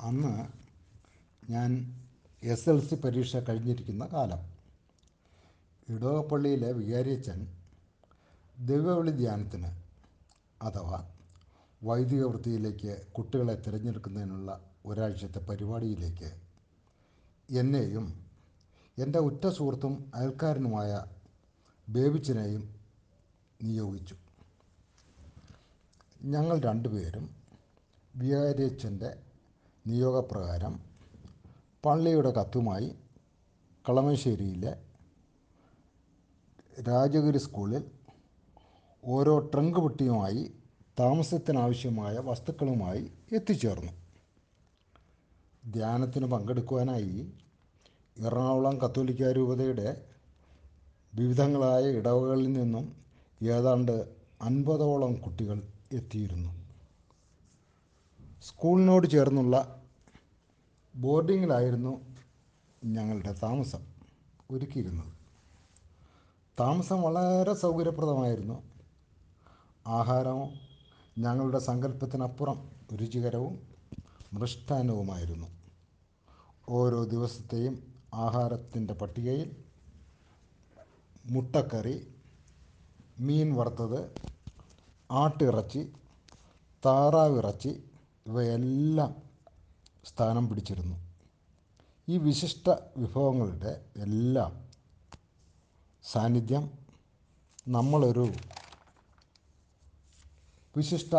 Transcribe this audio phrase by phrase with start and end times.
[0.00, 0.48] അന്ന്
[1.50, 1.70] ഞാൻ
[2.42, 4.42] S L C പരീക്ഷ കഴിഞ്ഞിരിക്കുന്ന കാലം.
[5.88, 7.40] ഇടവപ്പള്ളിയിലെ വികാരിയച്ചൻ
[8.66, 9.70] ദിവ്യവിളി ധ്യാനത്തിന്
[10.62, 11.10] അഥവാ
[11.84, 16.30] വൈദിക വൃത്തിയിലേക്ക് കുട്ടികളെ തിരഞ്ഞെടുക്കുന്നതിനുള്ള ഒരാഴ്ചത്തെ പരിപാടിയിലേക്ക്
[17.50, 18.06] എന്നെയും
[18.98, 21.04] എന്റെ ഉറ്റ സുഹൃത്തും അയൽക്കാരനുമായ
[21.88, 22.74] ബേബിച്ചനെയും
[23.62, 24.14] നിയോഗിച്ചു.
[26.22, 27.30] ഞങ്ങൾ രണ്ടുപേരും
[28.16, 29.29] വികാരിയച്ഛന്റെ
[29.86, 30.80] നിയോഗപ്രകാരം
[31.84, 32.94] പള്ളിയുടെ കത്തുമായി
[33.88, 34.72] കളമശ്ശേരിയിലെ
[36.88, 37.84] രാജഗിരി സ്കൂളിൽ
[39.04, 40.52] ഓരോ ട്രങ്ക് പെട്ടിയുമായി
[40.98, 43.92] താമസത്തിനാവശ്യമായ വസ്തുക്കളുമായി എത്തിച്ചേർന്നു.
[45.70, 47.32] ധ്യാനത്തിന് പങ്കെടുക്കുവാനായി
[48.16, 50.06] എറണാകുളം കത്തോലിക്ക രൂപതയുടെ
[51.14, 52.96] വിവിധങ്ങളായ ഇടവകളിൽ നിന്നും
[53.42, 54.06] ഏതാണ്ട്
[54.42, 55.62] അൻപതോളം കുട്ടികൾ
[55.92, 56.69] എത്തിയിരുന്നു.
[58.42, 59.82] സ്കൂളിനോട് ചേർന്നുള്ള
[60.94, 62.00] ബോർഡിങ്ങിലായിരുന്നു
[62.84, 63.82] ഞങ്ങളുടെ താമസം
[64.50, 65.12] ഒരുക്കിയിരുന്നത്.
[66.60, 68.62] താമസം വളരെ സൗകര്യപ്രദമായിരുന്നു.
[69.86, 70.50] ആഹാരവും
[71.18, 73.68] ഞങ്ങളുടെ സങ്കല്പത്തിനപ്പുറം രുചികരവും
[74.32, 75.46] മൃഷ്ടാനവുമായിരുന്നു
[76.68, 79.56] ഓരോ ദിവസത്തെയും ആഹാരത്തിന്റെ പട്ടികയിൽ
[81.26, 82.14] മുട്ടക്കറി
[83.18, 84.14] മീൻ വറുത്തത്
[85.10, 85.92] ആട്ടിറച്ചി
[86.86, 87.89] താറാവിറച്ചി
[88.26, 89.22] ഇവയെല്ലാം
[90.04, 90.96] സ്ഥാനം പിടിച്ചിരുന്നു.
[92.08, 94.68] ഈ വിശിഷ്ട വിഭവങ്ങളുടെ എല്ലാം
[96.02, 96.70] സാന്നിധ്യം
[97.68, 98.32] നമ്മളൊരു
[100.76, 101.16] വിശിഷ്ട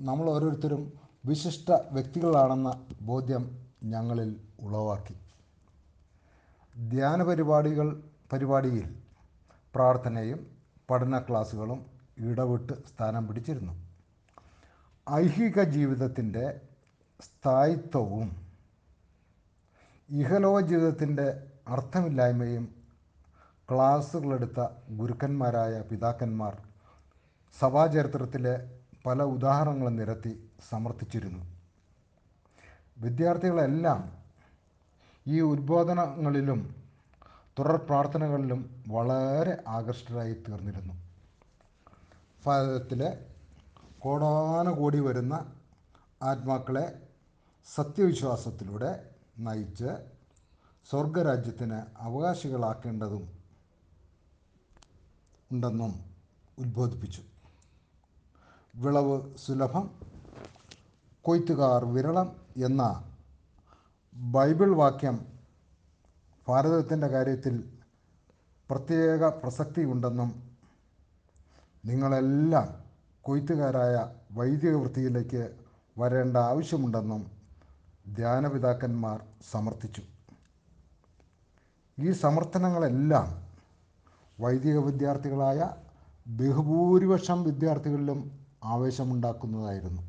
[0.00, 0.92] നമ്മൾ ഓരോരുത്തരും
[1.26, 5.14] വിശിഷ്ട വ്യക്തികളാണെന്ന ബോധ്യം ഞങ്ങളിൽ ഉളവാക്കി.
[6.88, 9.02] ധ്യാന പരിപാടികൾ പരിപാടിയിൽ
[9.74, 10.56] പ്രാർത്ഥനയും
[10.90, 11.86] പഠന ക്ലാസ്സുകളും
[12.18, 13.83] ഇടവിട്ട് സ്ഥാനം പിടിച്ചിരുന്നു.
[15.12, 16.60] ഐഹിക ജീവിതത്തിന്റെ
[17.20, 18.36] സ്ഥായിത്വവും
[20.10, 21.26] ഇഹലോക ജീവിതത്തിന്റെ
[21.68, 22.74] അർത്ഥമില്ലായ്മയും
[23.70, 26.62] ക്ലാസ്സുകളെടുത്ത ഗുരുക്കന്മാരായ പിതാക്കന്മാർ
[27.60, 31.44] സഭാചരിത്രത്തിലെ പല ഉദാഹരണങ്ങളും നിരത്തി സമർത്ഥിച്ചിരുന്നു.
[32.98, 34.12] വിദ്യാർത്ഥികളെല്ലാം
[35.26, 36.74] ഈ ഉദ്ബോധനങ്ങളിലും
[37.58, 40.94] തുടർ പ്രാർത്ഥനകളിലും വളരെ ആകർഷ്ടരായി തീർന്നിരുന്നു.
[42.46, 43.33] ഭാരതത്തിലെ
[44.04, 45.54] കോടാനുകോടി വരുന്ന
[46.22, 47.08] ആത്മാക്കളെ
[47.74, 49.96] സത്യവിശ്വാസത്തിലൂടെ നയിച്ച്
[50.90, 53.28] സ്വർഗരാജ്യത്തിന് അവകാശികളാക്കേണ്ടതും
[55.52, 56.04] ഉണ്ടെന്നും
[56.58, 57.22] ഉദ്ബോധിപ്പിച്ചു.
[58.76, 59.90] വിളവ് സുലഭം
[61.22, 63.12] കൊയ്ത്തുകാർ വിരളം എന്ന
[64.14, 65.26] ബൈബിൾ വാക്യം
[66.48, 67.80] ഭാരതത്തിന്റെ കാര്യത്തിൽ
[68.70, 70.52] പ്രത്യേക പ്രസക്തി പ്രസക്തിയുണ്ടെന്നും
[71.86, 72.83] നിങ്ങളെല്ലാം
[73.26, 73.94] കൊയ്ത്തുകാരായ
[74.32, 75.42] വൈദിക വൃത്തിയിലേക്ക്
[75.98, 77.22] വരേണ്ട ആവശ്യമുണ്ടെന്നും
[78.14, 79.18] ധ്യാനപിതാക്കന്മാർ
[79.50, 80.02] സമർത്ഥിച്ചു.
[81.98, 83.26] ഈ സമർത്ഥനങ്ങളെല്ലാം
[84.40, 85.68] വൈദിക വിദ്യാർത്ഥികളായ
[86.28, 88.20] ബഹുഭൂരിപക്ഷം വിദ്യാർത്ഥികളിലും
[88.64, 90.02] ആവേശമുണ്ടാക്കുന്നതായിരുന്നു.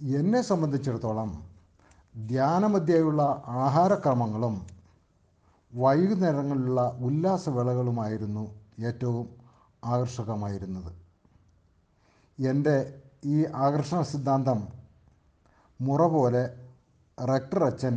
[0.00, 1.30] എന്നെ സംബന്ധിച്ചിടത്തോളം
[2.26, 4.66] ധ്യാനമധ്യയുള്ള ആഹാരക്രമങ്ങളും
[5.74, 8.44] വൈകുന്നേരങ്ങളിലുള്ള ഉല്ലാസവേളകളുമായിരുന്നു
[8.86, 9.26] ഏറ്റവും
[9.84, 11.09] ആകർഷകമായിരുന്നത്.
[12.48, 12.74] എന്റെ
[13.24, 14.60] ഈ ആകർഷണ സിദ്ധാന്തം
[15.80, 16.42] മുറ പോലെ
[17.18, 17.94] റെക്ടർ അച്ഛൻ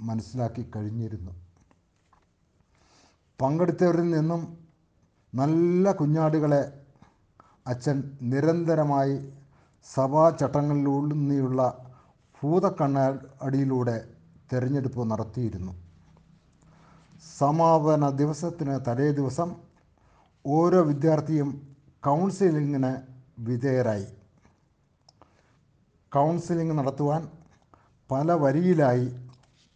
[0.00, 1.32] മനസ്സിലാക്കി കഴിഞ്ഞിരുന്നു.
[3.40, 4.42] പങ്കെടുത്തവരിൽ നിന്നും
[5.32, 6.62] നല്ല കുഞ്ഞാടുകളെ
[7.66, 9.16] അച്ഛൻ നിരന്തരമായി
[12.42, 12.98] ഭൂതക്കണ്ണ
[13.42, 13.96] അടിയിലൂടെ
[14.52, 15.72] തിരഞ്ഞെടുപ്പ് നടത്തിയിരുന്നു.
[17.38, 19.48] സമാപന ദിവസത്തിന് തലേ ദിവസം
[20.44, 21.50] ഓരോ വിദ്യാർത്ഥിയും
[22.02, 23.11] കൗൺസിലിങ്ങിന്
[23.46, 24.06] വിധേയരായി.
[26.12, 27.22] കൗൺസിലിംഗ് നടത്തുവാൻ
[28.10, 29.06] പല വരിയിലായി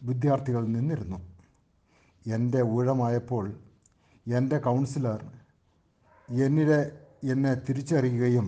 [0.02, 1.18] വിദ്യാർത്ഥികൾ നിന്നിരുന്നു.
[2.26, 3.44] എന്റെ ഊഴമായപ്പോൾ
[4.26, 5.20] എന്റെ കൗൺസിലർ
[6.28, 6.80] എന്നിലെ
[7.24, 8.46] എന്നെ തിരിച്ചറിയുകയും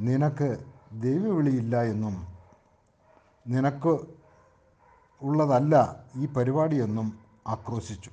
[0.00, 0.48] നിനക്ക്
[0.92, 2.16] ദൈവവിളിയില്ല എന്നും
[3.48, 3.92] നിനക്ക്
[5.22, 8.10] ഉള്ളതല്ല ഈ പരിപാടിയെന്നും ആക്രോശിച്ചു.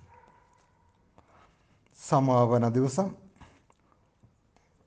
[2.09, 3.26] സമാപന ദിവസം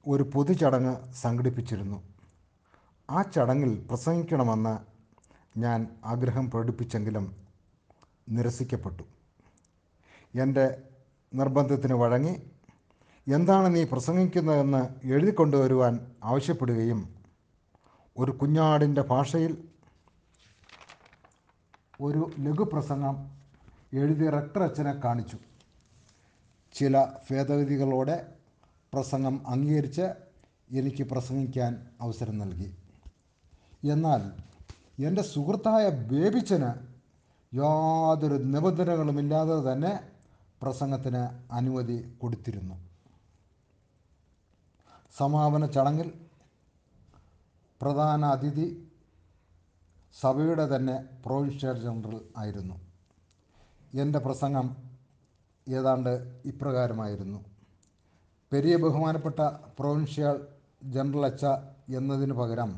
[0.07, 2.03] ഒരു പൊതുചടങ്ങ് സംഘടിപ്പിച്ചിരുന്നു.
[3.11, 4.79] ആ ചടങ്ങിൽ പ്രസംഗിക്കണമെന്ന്
[5.59, 7.37] ഞാൻ ആഗ്രഹം പ്രകടിപ്പിച്ചെങ്കിലും
[8.29, 9.03] നിരസിക്കപ്പെട്ടു.
[10.35, 10.83] എന്റെ
[11.35, 12.51] നിർബന്ധത്തിന് വഴങ്ങി
[13.29, 17.15] എന്താണ് നീ പ്രസംഗിക്കുന്നതെന്ന് എഴുതി കൊണ്ടുവരുവാൻ ആവശ്യപ്പെടുകയും
[18.17, 19.69] ഒരു കുഞ്ഞാടിന്റെ ഭാഷയിൽ
[22.01, 23.31] ഒരു ലഘുപ്രസംഗം
[23.93, 24.25] എഴുതി
[24.63, 25.39] അച്ഛനെ കാണിച്ചു.
[26.73, 28.40] ചില ഭേദഗതികളോടെ
[28.93, 30.07] പ്രസംഗം അംഗീകരിച്ച്
[30.71, 32.77] എനിക്ക് പ്രസംഗിക്കാൻ അവസരം നൽകി.
[33.85, 34.23] എന്നാൽ
[35.03, 36.71] എന്റെ സുഹൃത്തായ ബേബിച്ചന്
[37.55, 40.01] യാതൊരു നിബന്ധനകളുമില്ലാതെ തന്നെ
[40.63, 42.75] പ്രസംഗത്തിന് അനുമതി കൊടുത്തിരുന്നു.
[45.17, 46.13] സമാപന ചടങ്ങിൽ
[47.81, 48.89] പ്രധാന അതിഥി
[50.21, 50.97] സഭയുടെ തന്നെ
[51.27, 52.75] പ്രൊവിൻഷ്യൽ ജനറൽ ആയിരുന്നു.
[53.95, 54.77] എന്റെ പ്രസംഗം
[55.69, 57.50] ഏതാണ്ട് ഇപ്രകാരമായിരുന്നു.
[58.53, 59.41] പെരിയ ബഹുമാനപ്പെട്ട
[59.79, 60.47] പ്രൊവിൻഷ്യൽ
[60.85, 61.45] ജനറൽ അച്ച
[61.89, 62.71] എന്നതിന് പകരം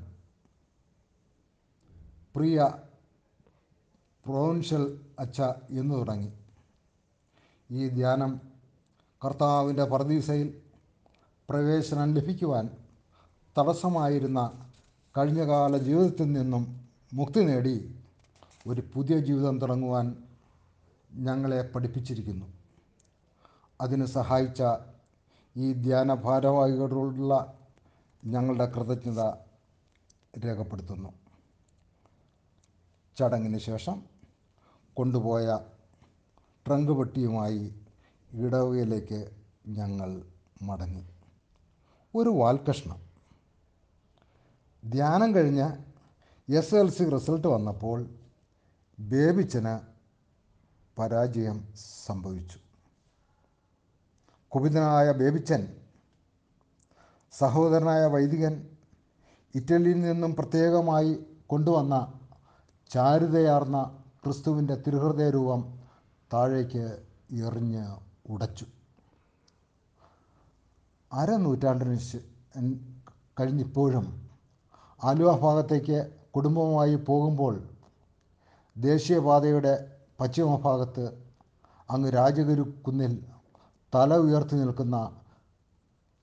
[2.37, 2.75] പ്രിയ
[4.27, 6.33] പ്രൊവിൻഷ്യൽ അച്ച എന്ന് തുടങ്ങി.
[7.71, 8.41] ഈ ധ്യാനം
[9.25, 10.63] കർത്താവിന്റെ പറദീസയിൽ
[11.49, 12.71] പ്രവേശനം ലഭിക്കുവാൻ
[13.59, 14.69] തടസ്സമായിരുന്ന
[15.19, 17.77] കഴിഞ്ഞകാല ജീവിതത്തിൽ നിന്നും മുക്തി നേടി
[18.67, 20.17] ഒരു പുതിയ ജീവിതം തുടങ്ങുവാൻ
[21.13, 22.47] ഞങ്ങളെ പഠിപ്പിച്ചിരിക്കുന്നു.
[23.81, 24.63] അതിന് സഹായിച്ച
[25.57, 27.33] ഈ ധ്യാന ഭാരവാഹികളോടുള്ള
[28.25, 29.21] ഞങ്ങളുടെ കൃതജ്ഞത
[30.45, 31.13] രേഖപ്പെടുത്തുന്നു.
[33.17, 34.03] ചടങ്ങിന് ശേഷം
[34.95, 35.59] കൊണ്ടുപോയ
[36.67, 37.75] ട്രങ്ക് പെട്ടിയുമായി
[38.33, 39.31] ഇടവകയിലേക്ക്
[39.67, 40.23] ഞങ്ങൾ
[40.63, 41.05] മടങ്ങി.
[42.15, 43.01] ഒരു വാൽകഷ്ണം
[44.91, 45.67] ധ്യാനം കഴിഞ്ഞ്
[46.53, 47.99] എസ് എൽ സി റിസൾട്ട് വന്നപ്പോൾ
[49.01, 49.75] ബേബിച്ചന്
[51.01, 52.59] പരാജയം സംഭവിച്ചു.
[54.53, 55.63] കുപിതനായ ബേബിച്ചൻ
[57.33, 58.55] സഹോദരനായ വൈദികൻ
[59.55, 61.13] ഇറ്റലിയിൽ നിന്നും പ്രത്യേകമായി
[61.47, 61.95] കൊണ്ടുവന്ന
[62.91, 63.79] ചാരുതയാർന്ന
[64.25, 65.61] ക്രിസ്തുവിന്റെ തിരുഹൃദയ രൂപം
[66.33, 66.85] താഴേക്ക്
[67.47, 67.85] എറിഞ്ഞ്
[68.29, 68.67] ഉടച്ചു.
[71.13, 71.97] അരനൂറ്റാണ്ടിന്
[73.41, 74.07] കഴിഞ്ഞിപ്പോഴും
[75.05, 75.99] ആലുവ ഭാഗത്തേക്ക്
[76.31, 77.55] കുടുംബവുമായി പോകുമ്പോൾ
[78.77, 79.75] ദേശീയപാതയുടെ
[80.21, 81.05] പശ്ചിമഭാഗത്ത്
[81.91, 83.15] അങ്ങ് രാജഗുരു കുന്നിൽ
[83.95, 84.97] തല ഉയർത്തി നിൽക്കുന്ന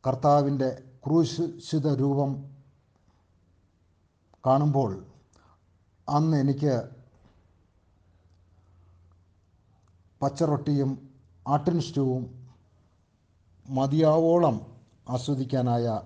[0.07, 0.69] കർത്താവിന്റെ
[1.05, 2.31] ക്രൂശിത രൂപം
[4.45, 5.05] കാണുമ്പോൾ
[6.07, 6.73] അന്ന് എനിക്ക്
[10.21, 10.91] പച്ചറൊട്ടിയും
[11.47, 12.23] ആട്ടിൻ സ്റ്റൂവും
[13.69, 16.01] മതിയാവോളം ആസ്വദിക്കാനായ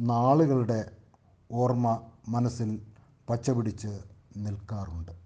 [0.00, 0.80] നാളുകളുടെ
[1.52, 1.86] ഓർമ്മ
[2.28, 2.86] മനസ്സിൽ
[3.28, 3.92] പച്ചപിടിച്ച്
[4.36, 5.25] നിൽക്കാറുണ്ട്.